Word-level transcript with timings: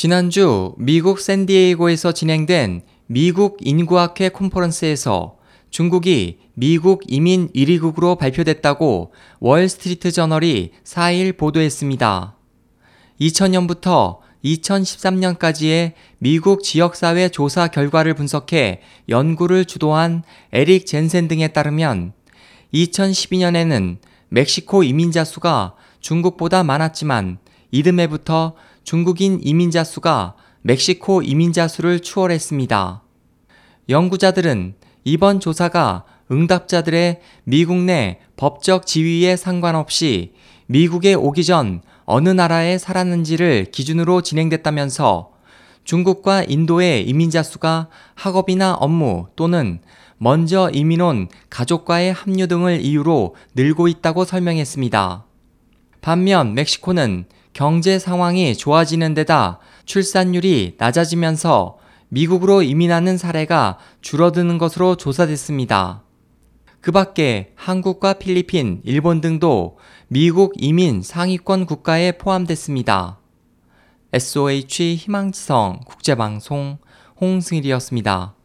지난주 0.00 0.74
미국 0.78 1.18
샌디에이고에서 1.18 2.12
진행된 2.12 2.82
미국 3.06 3.56
인구학회 3.60 4.28
콘퍼런스에서 4.28 5.38
중국이 5.70 6.38
미국 6.54 7.02
이민 7.08 7.48
1위국으로 7.48 8.16
발표됐다고 8.16 9.10
월스트리트 9.40 10.12
저널이 10.12 10.70
4일 10.84 11.36
보도했습니다. 11.36 12.36
2000년부터 13.20 14.18
2013년까지의 14.44 15.94
미국 16.18 16.62
지역사회 16.62 17.30
조사 17.30 17.66
결과를 17.66 18.14
분석해 18.14 18.82
연구를 19.08 19.64
주도한 19.64 20.22
에릭 20.52 20.86
젠센 20.86 21.26
등에 21.26 21.48
따르면 21.48 22.12
2012년에는 22.72 23.96
멕시코 24.28 24.84
이민자 24.84 25.24
수가 25.24 25.74
중국보다 25.98 26.62
많았지만 26.62 27.38
이듬해부터 27.72 28.54
중국인 28.88 29.38
이민자 29.42 29.84
수가 29.84 30.34
멕시코 30.62 31.20
이민자 31.20 31.68
수를 31.68 32.00
추월했습니다. 32.00 33.02
연구자들은 33.90 34.76
이번 35.04 35.40
조사가 35.40 36.06
응답자들의 36.32 37.20
미국 37.44 37.76
내 37.82 38.18
법적 38.38 38.86
지위에 38.86 39.36
상관없이 39.36 40.32
미국에 40.68 41.12
오기 41.12 41.44
전 41.44 41.82
어느 42.06 42.30
나라에 42.30 42.78
살았는지를 42.78 43.66
기준으로 43.72 44.22
진행됐다면서 44.22 45.32
중국과 45.84 46.44
인도의 46.44 47.06
이민자 47.06 47.42
수가 47.42 47.88
학업이나 48.14 48.72
업무 48.72 49.26
또는 49.36 49.80
먼저 50.16 50.70
이민 50.72 51.02
온 51.02 51.28
가족과의 51.50 52.14
합류 52.14 52.46
등을 52.46 52.80
이유로 52.80 53.34
늘고 53.54 53.88
있다고 53.88 54.24
설명했습니다. 54.24 55.26
반면 56.00 56.54
멕시코는 56.54 57.26
경제 57.58 57.98
상황이 57.98 58.56
좋아지는 58.56 59.14
데다 59.14 59.58
출산율이 59.84 60.76
낮아지면서 60.78 61.78
미국으로 62.08 62.62
이민하는 62.62 63.18
사례가 63.18 63.78
줄어드는 64.00 64.58
것으로 64.58 64.94
조사됐습니다. 64.94 66.04
그 66.80 66.92
밖에 66.92 67.50
한국과 67.56 68.12
필리핀, 68.12 68.80
일본 68.84 69.20
등도 69.20 69.76
미국 70.06 70.54
이민 70.56 71.02
상위권 71.02 71.66
국가에 71.66 72.12
포함됐습니다. 72.12 73.18
SOH 74.12 74.94
희망지성 74.94 75.80
국제방송 75.84 76.78
홍승일이었습니다. 77.20 78.37